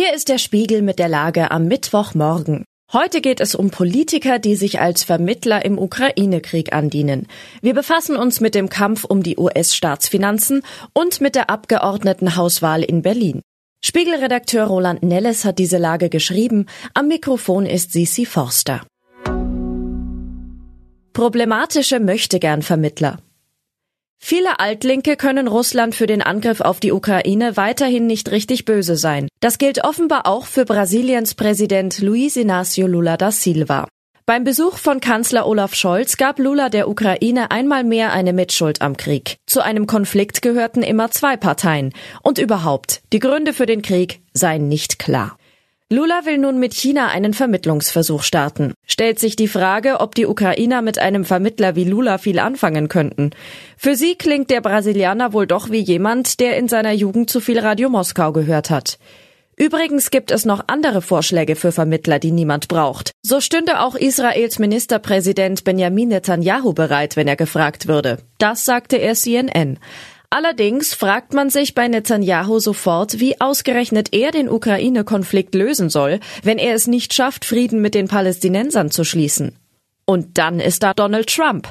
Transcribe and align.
Hier 0.00 0.14
ist 0.14 0.28
der 0.28 0.38
Spiegel 0.38 0.80
mit 0.82 1.00
der 1.00 1.08
Lage 1.08 1.50
am 1.50 1.66
Mittwochmorgen. 1.66 2.64
Heute 2.92 3.20
geht 3.20 3.40
es 3.40 3.56
um 3.56 3.70
Politiker, 3.70 4.38
die 4.38 4.54
sich 4.54 4.80
als 4.80 5.02
Vermittler 5.02 5.64
im 5.64 5.76
Ukraine-Krieg 5.76 6.72
andienen. 6.72 7.26
Wir 7.62 7.74
befassen 7.74 8.14
uns 8.14 8.38
mit 8.38 8.54
dem 8.54 8.68
Kampf 8.68 9.02
um 9.02 9.24
die 9.24 9.36
US-Staatsfinanzen 9.36 10.62
und 10.92 11.20
mit 11.20 11.34
der 11.34 11.50
Abgeordnetenhauswahl 11.50 12.84
in 12.84 13.02
Berlin. 13.02 13.42
Spiegelredakteur 13.84 14.66
Roland 14.68 15.02
Nelles 15.02 15.44
hat 15.44 15.58
diese 15.58 15.78
Lage 15.78 16.10
geschrieben. 16.10 16.66
Am 16.94 17.08
Mikrofon 17.08 17.66
ist 17.66 17.90
Sisi 17.90 18.24
Forster. 18.24 18.86
Problematische 21.12 21.98
Möchtegern-Vermittler. 21.98 23.18
Viele 24.18 24.58
Altlinke 24.60 25.16
können 25.16 25.48
Russland 25.48 25.94
für 25.94 26.06
den 26.06 26.22
Angriff 26.22 26.60
auf 26.60 26.80
die 26.80 26.92
Ukraine 26.92 27.56
weiterhin 27.56 28.06
nicht 28.06 28.30
richtig 28.30 28.64
böse 28.64 28.96
sein. 28.96 29.28
Das 29.40 29.58
gilt 29.58 29.84
offenbar 29.84 30.26
auch 30.26 30.46
für 30.46 30.64
Brasiliens 30.64 31.34
Präsident 31.34 32.00
Luiz 32.00 32.36
Inácio 32.36 32.86
Lula 32.86 33.16
da 33.16 33.30
Silva. 33.30 33.86
Beim 34.26 34.44
Besuch 34.44 34.76
von 34.76 35.00
Kanzler 35.00 35.46
Olaf 35.46 35.74
Scholz 35.74 36.18
gab 36.18 36.38
Lula 36.38 36.68
der 36.68 36.90
Ukraine 36.90 37.50
einmal 37.50 37.82
mehr 37.82 38.12
eine 38.12 38.34
Mitschuld 38.34 38.82
am 38.82 38.98
Krieg. 38.98 39.38
Zu 39.46 39.62
einem 39.62 39.86
Konflikt 39.86 40.42
gehörten 40.42 40.82
immer 40.82 41.10
zwei 41.10 41.38
Parteien. 41.38 41.94
Und 42.22 42.38
überhaupt, 42.38 43.00
die 43.14 43.20
Gründe 43.20 43.54
für 43.54 43.64
den 43.64 43.80
Krieg 43.80 44.20
seien 44.34 44.68
nicht 44.68 44.98
klar. 44.98 45.38
Lula 45.90 46.26
will 46.26 46.36
nun 46.36 46.58
mit 46.58 46.74
China 46.74 47.08
einen 47.08 47.32
Vermittlungsversuch 47.32 48.22
starten. 48.22 48.74
Stellt 48.86 49.18
sich 49.18 49.36
die 49.36 49.48
Frage, 49.48 50.00
ob 50.00 50.14
die 50.14 50.26
Ukrainer 50.26 50.82
mit 50.82 50.98
einem 50.98 51.24
Vermittler 51.24 51.76
wie 51.76 51.84
Lula 51.84 52.18
viel 52.18 52.40
anfangen 52.40 52.88
könnten. 52.88 53.30
Für 53.78 53.96
sie 53.96 54.14
klingt 54.14 54.50
der 54.50 54.60
Brasilianer 54.60 55.32
wohl 55.32 55.46
doch 55.46 55.70
wie 55.70 55.78
jemand, 55.78 56.40
der 56.40 56.58
in 56.58 56.68
seiner 56.68 56.92
Jugend 56.92 57.30
zu 57.30 57.40
viel 57.40 57.58
Radio 57.58 57.88
Moskau 57.88 58.32
gehört 58.32 58.68
hat. 58.68 58.98
Übrigens 59.56 60.10
gibt 60.10 60.30
es 60.30 60.44
noch 60.44 60.64
andere 60.66 61.00
Vorschläge 61.00 61.56
für 61.56 61.72
Vermittler, 61.72 62.18
die 62.18 62.32
niemand 62.32 62.68
braucht. 62.68 63.12
So 63.22 63.40
stünde 63.40 63.80
auch 63.80 63.94
Israels 63.94 64.58
Ministerpräsident 64.58 65.64
Benjamin 65.64 66.08
Netanyahu 66.08 66.74
bereit, 66.74 67.16
wenn 67.16 67.28
er 67.28 67.36
gefragt 67.36 67.88
würde. 67.88 68.18
Das 68.36 68.66
sagte 68.66 68.98
er 68.98 69.14
CNN. 69.14 69.78
Allerdings 70.30 70.92
fragt 70.92 71.32
man 71.32 71.48
sich 71.48 71.74
bei 71.74 71.88
Netanyahu 71.88 72.58
sofort, 72.58 73.18
wie 73.18 73.40
ausgerechnet 73.40 74.12
er 74.12 74.30
den 74.30 74.50
Ukraine-Konflikt 74.50 75.54
lösen 75.54 75.88
soll, 75.88 76.20
wenn 76.42 76.58
er 76.58 76.74
es 76.74 76.86
nicht 76.86 77.14
schafft, 77.14 77.46
Frieden 77.46 77.80
mit 77.80 77.94
den 77.94 78.08
Palästinensern 78.08 78.90
zu 78.90 79.04
schließen. 79.04 79.56
Und 80.04 80.38
dann 80.38 80.60
ist 80.60 80.82
da 80.82 80.94
Donald 80.94 81.34
Trump. 81.34 81.68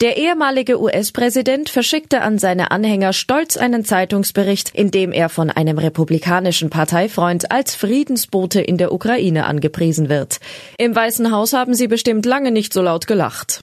Der 0.00 0.16
ehemalige 0.16 0.80
US-Präsident 0.80 1.68
verschickte 1.68 2.22
an 2.22 2.38
seine 2.38 2.70
Anhänger 2.70 3.12
stolz 3.12 3.56
einen 3.56 3.84
Zeitungsbericht, 3.84 4.74
in 4.74 4.90
dem 4.90 5.12
er 5.12 5.28
von 5.28 5.50
einem 5.50 5.78
republikanischen 5.78 6.70
Parteifreund 6.70 7.50
als 7.50 7.74
Friedensbote 7.74 8.60
in 8.60 8.78
der 8.78 8.92
Ukraine 8.92 9.44
angepriesen 9.46 10.08
wird. 10.08 10.38
Im 10.78 10.94
Weißen 10.94 11.30
Haus 11.30 11.52
haben 11.52 11.74
sie 11.74 11.88
bestimmt 11.88 12.24
lange 12.26 12.52
nicht 12.52 12.72
so 12.72 12.82
laut 12.82 13.06
gelacht. 13.06 13.60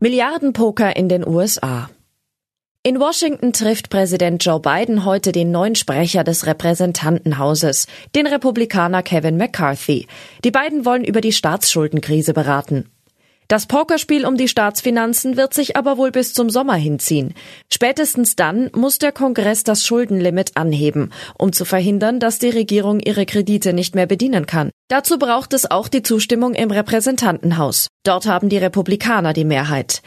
Milliardenpoker 0.00 0.96
in 0.96 1.08
den 1.08 1.26
USA. 1.26 1.88
In 2.86 3.00
Washington 3.00 3.54
trifft 3.54 3.88
Präsident 3.88 4.44
Joe 4.44 4.60
Biden 4.60 5.06
heute 5.06 5.32
den 5.32 5.50
neuen 5.50 5.74
Sprecher 5.74 6.22
des 6.22 6.44
Repräsentantenhauses, 6.44 7.86
den 8.14 8.26
Republikaner 8.26 9.02
Kevin 9.02 9.38
McCarthy. 9.38 10.06
Die 10.44 10.50
beiden 10.50 10.84
wollen 10.84 11.02
über 11.02 11.22
die 11.22 11.32
Staatsschuldenkrise 11.32 12.34
beraten. 12.34 12.90
Das 13.48 13.64
Pokerspiel 13.64 14.26
um 14.26 14.36
die 14.36 14.48
Staatsfinanzen 14.48 15.38
wird 15.38 15.54
sich 15.54 15.78
aber 15.78 15.96
wohl 15.96 16.10
bis 16.10 16.34
zum 16.34 16.50
Sommer 16.50 16.74
hinziehen. 16.74 17.32
Spätestens 17.72 18.36
dann 18.36 18.68
muss 18.74 18.98
der 18.98 19.12
Kongress 19.12 19.64
das 19.64 19.86
Schuldenlimit 19.86 20.54
anheben, 20.54 21.10
um 21.38 21.54
zu 21.54 21.64
verhindern, 21.64 22.20
dass 22.20 22.38
die 22.38 22.50
Regierung 22.50 23.00
ihre 23.00 23.24
Kredite 23.24 23.72
nicht 23.72 23.94
mehr 23.94 24.06
bedienen 24.06 24.44
kann. 24.44 24.68
Dazu 24.88 25.18
braucht 25.18 25.54
es 25.54 25.70
auch 25.70 25.88
die 25.88 26.02
Zustimmung 26.02 26.52
im 26.52 26.70
Repräsentantenhaus. 26.70 27.88
Dort 28.02 28.26
haben 28.26 28.50
die 28.50 28.58
Republikaner 28.58 29.32
die 29.32 29.46
Mehrheit. 29.46 30.02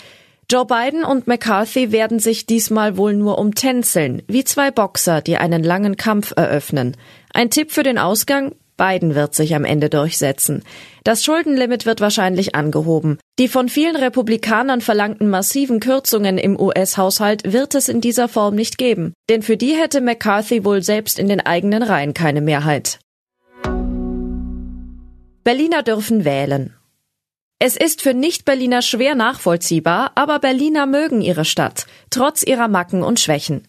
Joe 0.50 0.66
Biden 0.66 1.04
und 1.04 1.28
McCarthy 1.28 1.92
werden 1.92 2.20
sich 2.20 2.46
diesmal 2.46 2.96
wohl 2.96 3.14
nur 3.14 3.38
umtänzeln, 3.38 4.22
wie 4.28 4.46
zwei 4.46 4.72
Boxer, 4.72 5.22
die 5.22 5.36
einen 5.36 5.62
langen 5.62 5.98
Kampf 5.98 6.32
eröffnen. 6.38 6.96
Ein 7.34 7.50
Tipp 7.50 7.70
für 7.74 7.84
den 7.84 7.98
Ausgang? 7.98 8.56
Biden 8.78 9.14
wird 9.14 9.36
sich 9.36 9.56
am 9.56 9.66
Ende 9.66 9.90
durchsetzen. 9.90 10.64
Das 11.04 11.26
Schuldenlimit 11.26 11.86
wird 11.86 12.00
wahrscheinlich 12.00 12.56
angehoben. 12.56 13.18
Die 13.40 13.50
von 13.50 13.68
vielen 13.68 13.98
Republikanern 13.98 14.80
verlangten 14.80 15.30
massiven 15.30 15.82
Kürzungen 15.82 16.38
im 16.38 16.58
US-Haushalt 16.58 17.52
wird 17.52 17.76
es 17.76 17.90
in 17.90 18.00
dieser 18.00 18.30
Form 18.30 18.56
nicht 18.56 18.78
geben. 18.78 19.12
Denn 19.30 19.42
für 19.42 19.58
die 19.58 19.74
hätte 19.74 20.00
McCarthy 20.00 20.64
wohl 20.64 20.82
selbst 20.82 21.20
in 21.20 21.28
den 21.28 21.42
eigenen 21.42 21.84
Reihen 21.84 22.14
keine 22.14 22.40
Mehrheit. 22.40 23.00
Berliner 25.44 25.84
dürfen 25.84 26.24
wählen. 26.24 26.77
Es 27.60 27.76
ist 27.76 28.04
für 28.04 28.14
Nicht-Berliner 28.14 28.84
schwer 28.84 29.16
nachvollziehbar, 29.16 30.12
aber 30.14 30.38
Berliner 30.38 30.86
mögen 30.86 31.22
ihre 31.22 31.44
Stadt, 31.44 31.88
trotz 32.12 32.44
ihrer 32.44 32.68
Macken 32.68 33.02
und 33.02 33.20
Schwächen. 33.20 33.68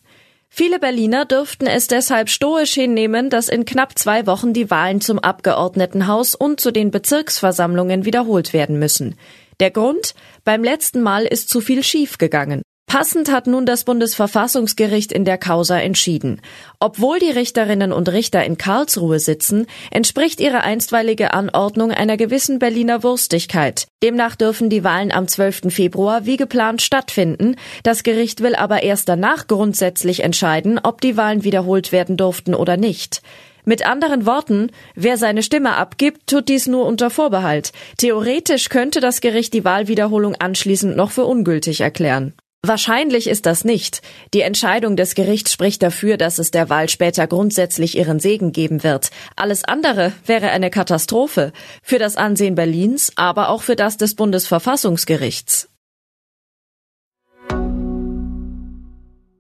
Viele 0.51 0.79
Berliner 0.79 1.25
dürften 1.25 1.67
es 1.67 1.87
deshalb 1.87 2.29
stoisch 2.29 2.75
hinnehmen, 2.75 3.31
dass 3.31 3.49
in 3.49 3.65
knapp 3.65 3.99
zwei 3.99 4.27
Wochen 4.27 4.53
die 4.53 4.71
Wahlen 4.71 5.01
zum 5.01 5.19
Abgeordnetenhaus 5.19 6.35
und 6.35 6.61
zu 6.61 6.71
den 6.71 6.91
Bezirksversammlungen 6.91 8.05
wiederholt 8.05 8.53
werden 8.53 8.79
müssen. 8.79 9.15
Der 9.59 9.71
Grund? 9.71 10.15
Beim 10.45 10.63
letzten 10.63 11.01
Mal 11.01 11.25
ist 11.25 11.49
zu 11.49 11.63
viel 11.63 11.83
schiefgegangen. 11.83 12.61
Passend 12.89 13.31
hat 13.31 13.47
nun 13.47 13.67
das 13.67 13.85
Bundesverfassungsgericht 13.85 15.13
in 15.13 15.27
der 15.27 15.37
Causa 15.37 15.79
entschieden. 15.79 16.41
Obwohl 16.81 17.19
die 17.19 17.31
Richterinnen 17.31 17.93
und 17.93 18.09
Richter 18.09 18.43
in 18.45 18.57
Karlsruhe 18.57 19.21
sitzen, 19.21 19.67
entspricht 19.91 20.41
ihre 20.41 20.63
einstweilige 20.63 21.35
Anordnung 21.35 21.91
einer 21.93 22.17
gewissen 22.17 22.59
Berliner 22.59 23.03
Wurstigkeit. 23.03 23.89
Demnach 24.03 24.37
dürfen 24.37 24.71
die 24.71 24.85
Wahlen 24.85 25.13
am 25.13 25.29
12. 25.29 25.65
Februar 25.69 26.25
wie 26.25 26.39
geplant 26.39 26.81
stattfinden. 26.81 27.57
Das 27.83 28.05
Gericht 28.05 28.43
will 28.43 28.57
aber 28.57 28.83
erst 28.83 29.07
danach 29.11 29.49
grundsätzlich 29.49 30.25
entscheiden, 30.25 30.81
ob 30.83 31.03
die 31.03 31.19
Wahlen 31.19 31.45
wiederholt 31.45 31.93
werden 31.93 32.17
durften 32.17 32.55
oder 32.55 32.79
nicht. 32.79 33.21
Mit 33.67 33.85
anderen 33.85 34.25
Worten, 34.25 34.71
wer 34.95 35.19
seine 35.19 35.43
Stimme 35.43 35.77
abgibt, 35.77 36.27
tut 36.27 36.49
dies 36.49 36.67
nur 36.67 36.87
unter 36.87 37.11
Vorbehalt. 37.11 37.73
Theoretisch 37.99 38.71
könnte 38.71 39.01
das 39.01 39.21
Gericht 39.21 39.53
die 39.53 39.67
Wahlwiederholung 39.67 40.37
anschließend 40.37 40.97
noch 40.97 41.11
für 41.11 41.27
ungültig 41.27 41.83
erklären. 41.83 42.33
Wahrscheinlich 42.63 43.29
ist 43.29 43.47
das 43.47 43.65
nicht. 43.65 44.03
Die 44.35 44.41
Entscheidung 44.41 44.97
des 44.97 45.15
Gerichts 45.15 45.53
spricht 45.53 45.81
dafür, 45.81 46.17
dass 46.17 46.39
es 46.39 46.51
der 46.51 46.69
Wahl 46.69 46.89
später 46.89 47.29
grundsätzlich 47.29 47.97
ihren 47.97 48.19
Segen 48.19 48.51
geben 48.51 48.83
wird. 48.83 49.11
Alles 49.37 49.65
andere 49.65 50.13
wäre 50.27 50.51
eine 50.51 50.69
Katastrophe 50.69 51.53
für 51.83 52.01
das 52.01 52.17
Ansehen 52.17 52.57
Berlins, 52.57 53.13
aber 53.15 53.51
auch 53.51 53.63
für 53.63 53.77
das 53.77 53.97
des 53.97 54.17
Bundesverfassungsgerichts. 54.17 55.69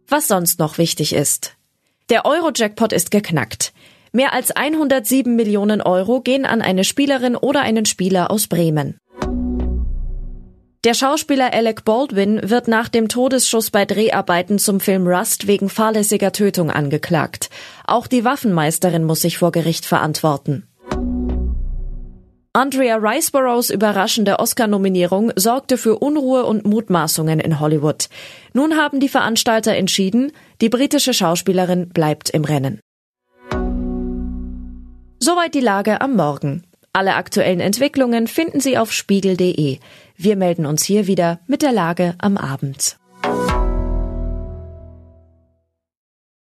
Was 0.06 0.28
sonst 0.28 0.60
noch 0.60 0.78
wichtig 0.78 1.12
ist. 1.12 1.56
Der 2.10 2.24
Euro-Jackpot 2.24 2.92
ist 2.92 3.10
geknackt. 3.10 3.72
Mehr 4.12 4.32
als 4.32 4.52
107 4.52 5.34
Millionen 5.34 5.82
Euro 5.82 6.20
gehen 6.20 6.46
an 6.46 6.62
eine 6.62 6.84
Spielerin 6.84 7.36
oder 7.36 7.60
einen 7.60 7.84
Spieler 7.84 8.30
aus 8.30 8.46
Bremen. 8.46 8.96
Der 10.84 10.94
Schauspieler 10.94 11.52
Alec 11.52 11.84
Baldwin 11.84 12.40
wird 12.44 12.68
nach 12.68 12.88
dem 12.88 13.08
Todesschuss 13.08 13.70
bei 13.72 13.84
Dreharbeiten 13.84 14.60
zum 14.60 14.78
Film 14.78 15.08
Rust 15.08 15.48
wegen 15.48 15.68
fahrlässiger 15.68 16.30
Tötung 16.30 16.70
angeklagt. 16.70 17.50
Auch 17.84 18.06
die 18.06 18.24
Waffenmeisterin 18.24 19.02
muss 19.02 19.22
sich 19.22 19.38
vor 19.38 19.50
Gericht 19.50 19.84
verantworten. 19.84 20.68
Andrea 22.52 22.96
Riceboroughs 22.96 23.70
überraschende 23.70 24.38
Oscar-Nominierung 24.38 25.32
sorgte 25.34 25.78
für 25.78 25.98
Unruhe 25.98 26.44
und 26.44 26.64
Mutmaßungen 26.64 27.40
in 27.40 27.58
Hollywood. 27.58 28.08
Nun 28.52 28.76
haben 28.76 29.00
die 29.00 29.08
Veranstalter 29.08 29.74
entschieden, 29.74 30.30
die 30.60 30.68
britische 30.68 31.12
Schauspielerin 31.12 31.88
bleibt 31.88 32.30
im 32.30 32.44
Rennen. 32.44 32.80
Soweit 35.18 35.54
die 35.54 35.60
Lage 35.60 36.00
am 36.00 36.14
Morgen. 36.14 36.62
Alle 36.98 37.14
aktuellen 37.14 37.60
Entwicklungen 37.60 38.26
finden 38.26 38.58
Sie 38.58 38.76
auf 38.76 38.92
spiegel.de. 38.92 39.78
Wir 40.16 40.34
melden 40.34 40.66
uns 40.66 40.82
hier 40.82 41.06
wieder 41.06 41.38
mit 41.46 41.62
der 41.62 41.70
Lage 41.70 42.16
am 42.18 42.36
Abend. 42.36 42.98